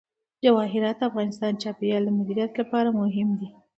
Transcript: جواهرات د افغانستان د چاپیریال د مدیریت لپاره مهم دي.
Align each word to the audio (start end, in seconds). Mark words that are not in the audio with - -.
جواهرات 0.43 0.95
د 0.99 1.01
افغانستان 1.09 1.51
د 1.53 1.59
چاپیریال 1.63 2.03
د 2.05 2.09
مدیریت 2.19 2.51
لپاره 2.61 2.89
مهم 3.01 3.29
دي. 3.39 3.49